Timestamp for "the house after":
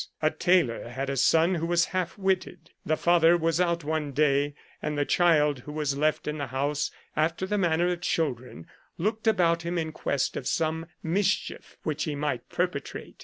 6.39-7.45